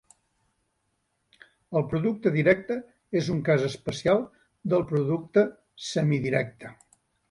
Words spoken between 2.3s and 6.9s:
directe és un cas especial del producte semidirecte.